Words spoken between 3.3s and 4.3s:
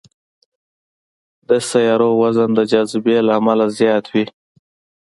امله زیات وي.